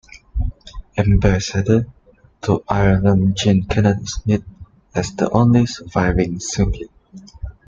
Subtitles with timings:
[0.97, 1.85] Ambassador
[2.41, 4.43] to Ireland Jean Kennedy Smith
[4.95, 6.89] as the only surviving sibling.